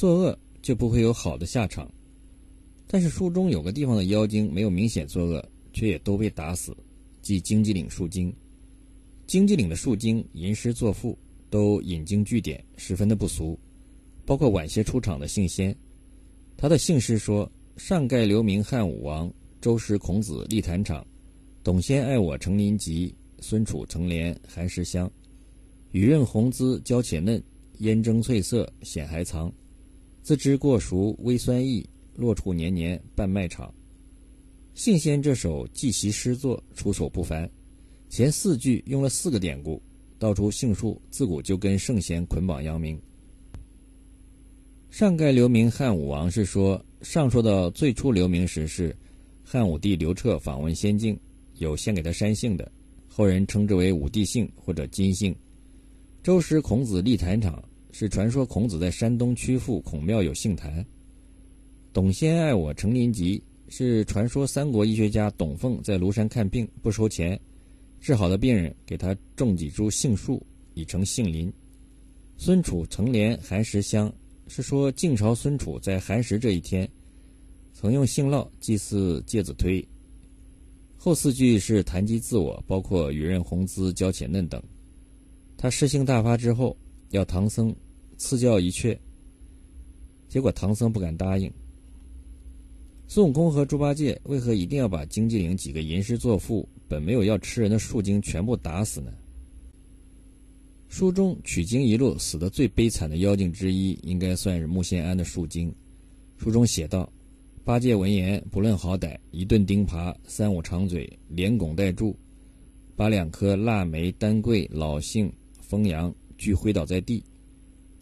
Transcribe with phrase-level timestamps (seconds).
[0.00, 1.86] 作恶就不会有好的下场。
[2.86, 6.74] 但是书中有个地方的妖精没有明显作恶，却也都被打死，
[7.20, 8.34] 即荆棘岭树精。
[9.26, 11.18] 荆棘岭的树精吟诗作赋，
[11.50, 13.60] 都引经据典，十分的不俗。
[14.24, 15.76] 包括晚些出场的姓仙，
[16.56, 17.46] 他的姓诗说
[17.76, 19.30] ：“上盖留名汉武王，
[19.60, 21.06] 周时孔子立坛场，
[21.62, 25.12] 董先爱我成林集，孙楚成莲寒食香。
[25.92, 27.42] 雨润红姿娇且嫩，
[27.80, 29.52] 烟蒸翠色显还藏。
[30.30, 31.84] 自知过熟微酸意，
[32.14, 33.74] 落处年年半麦场。”
[34.74, 37.50] 姓仙这首记习诗作出手不凡，
[38.08, 39.82] 前四句用了四个典故，
[40.20, 42.96] 道出杏树自古就跟圣贤捆绑扬名。
[44.88, 48.96] 上盖留名汉武王是说，上说到最初留名时是
[49.42, 51.18] 汉武帝刘彻访问仙境，
[51.56, 52.70] 有献给他山姓的，
[53.08, 55.34] 后人称之为武帝姓或者金姓。
[56.22, 57.60] 周时孔子立坛场
[57.92, 60.84] 是传说孔子在山东曲阜孔庙有杏坛。
[61.92, 67.38] 董先爱我成林集是传说三国医学家董奉在庐山看病不收钱，
[68.00, 71.52] 治好的病人给他种几株杏树以成杏林。
[72.36, 74.12] 孙楚成莲寒食香。
[74.52, 76.90] 是说晋朝孙楚在寒食这一天，
[77.72, 79.80] 曾用杏酪祭祀介子推。
[80.96, 84.60] 后四句是谈及自我，包括与人红姿娇且嫩等。
[85.56, 86.76] 他诗兴大发之后，
[87.10, 87.72] 要唐僧
[88.20, 88.96] 赐教一阙，
[90.28, 91.50] 结果唐僧不敢答应。
[93.08, 99.10] 孙悟空和猪八戒为何一定要把荆棘岭几个吟诗作赋、本没有要吃人的树精全部打死呢？
[100.88, 105.74] 书中取经一路死得最悲惨的妖精之一，应该算是木仙庵的树精。
[106.36, 107.10] 书中写道
[107.64, 112.14] ：“八戒闻言不论好歹，一顿钉耙，三五长嘴，连拱带柱，
[112.94, 115.32] 把两颗腊梅、丹桂、老杏、
[115.62, 117.24] 枫杨俱挥倒在地。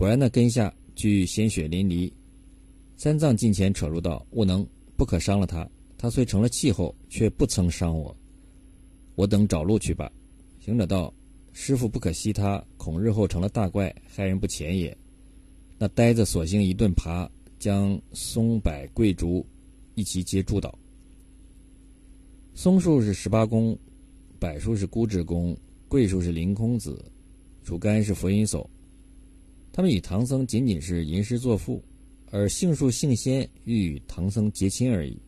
[0.00, 2.10] 果然那根下俱鲜血淋漓。
[2.96, 5.68] 三藏近前扯入道：‘悟能，不可伤了他。
[5.98, 8.16] 他虽成了气候，却不曾伤我。
[9.14, 10.10] 我等找路去吧。’
[10.58, 11.12] 行者道。”
[11.52, 14.96] 师傅不可惜他，恐日后成了大怪，害人不浅也。
[15.76, 19.46] 那呆子索性一顿爬，将松柏桂竹
[19.96, 20.78] 一齐皆诛倒。
[22.54, 23.78] 松树是十八公，
[24.38, 25.54] 柏树是孤枝公，
[25.88, 27.04] 桂树是凌空子，
[27.62, 28.66] 竹竿是佛音叟。
[29.80, 31.82] 他们与唐僧仅仅是吟诗作赋，
[32.30, 35.18] 而杏树杏仙欲与唐僧结亲而已。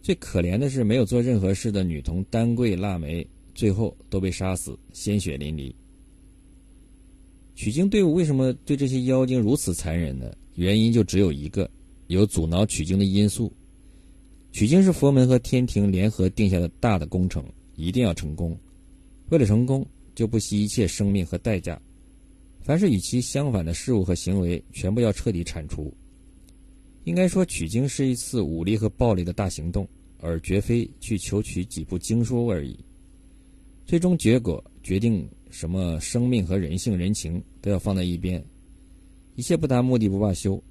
[0.00, 3.22] 最可怜的是没有做任何事的女童丹桂腊梅。
[3.54, 5.74] 最后都被杀死，鲜血淋漓。
[7.54, 10.34] 取经队伍为什么对这些妖精如此残忍呢？
[10.54, 11.70] 原因就只有一个，
[12.06, 13.52] 有阻挠取经的因素。
[14.52, 17.44] 取经是佛门和天庭联合定下的大的工程，
[17.76, 18.58] 一定要成功。
[19.28, 21.78] 为了成功，就不惜一切生命和代价。
[22.62, 25.92] 凡是与其相反的事物和行为，全部要彻底铲除。
[27.04, 29.88] 应该说，取经是一次武力和暴力的大行动，
[30.18, 32.78] 而绝非去求取几部经书而已。
[33.86, 38.44] 最终结果决定什么生命和人性、人情都要放在一边，
[39.34, 40.62] 一切不达目的不罢休。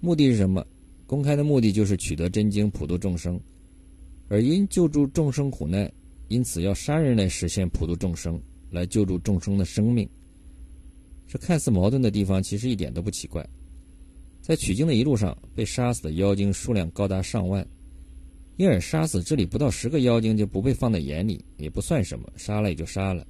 [0.00, 0.64] 目的是什么？
[1.06, 3.40] 公开的目的就是取得真经，普度众生。
[4.28, 5.90] 而因救助众生苦难，
[6.28, 8.40] 因此要杀人来实现普度众生，
[8.70, 10.08] 来救助众生的生命。
[11.32, 13.42] 这看似矛盾的地方，其实一点都不奇怪。
[14.42, 17.66] 在取经的一路上，被杀死的妖精数量高达上万。
[18.58, 23.26] 因而杀死这里不到十个妖精就不被放在眼里，也不算什么，杀了也就杀了，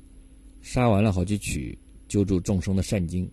[0.61, 3.31] 杀完了好去取救助众生的善经。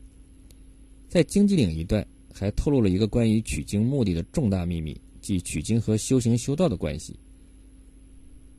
[1.07, 7.19] 在荆棘岭一段还透露了一个关于取经目的的重大秘密，即取经和修行修道的关系。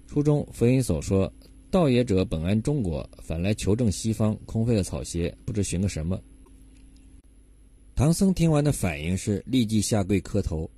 [0.08, 1.32] 书中佛音所说
[1.70, 6.20] ：“道也者本安中国，反来求证西方，空费了草鞋，不知寻个什么。”
[7.94, 10.70] 唐僧听完的反应是立即下跪磕头。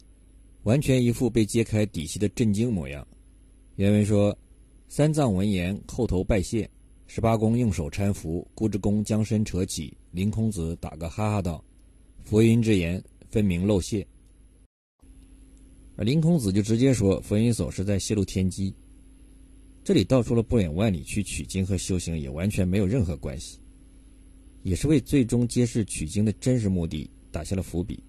[0.64, 3.04] 完全一副被揭开底细的震惊模样。
[3.74, 4.36] 原文说
[4.86, 6.70] ：“三藏闻言，叩头拜谢。
[7.08, 9.92] 十八公用手搀扶，孤之公将身扯起。
[10.12, 11.64] 林空子打个哈哈道
[12.22, 14.06] ：‘佛音之言，分明漏泄。’
[15.96, 18.72] 而林空子就直接说：‘佛音叟是在泄露天机。’
[19.84, 23.58] 这里道出了不远万里去取经和修行也完全没有任何关系，
[24.62, 28.02] 也是为最终揭示取经的真实目的打下了伏笔。”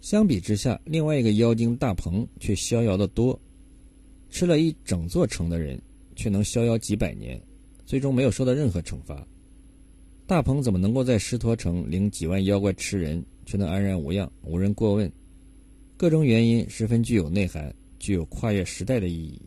[0.00, 3.38] 相比之下，另外一个妖精大鹏却逍遥的多，
[4.30, 5.78] 吃了一整座城的人，
[6.16, 7.38] 却能逍遥几百年，
[7.84, 9.28] 最终没有受到任何惩罚。
[10.26, 15.12] 大鹏怎么能够在狮驼城领几万妖怪吃人，却能安然无恙，无人过问？
[15.98, 19.38] 各种原因十分具有内涵，具有跨越时代的意义。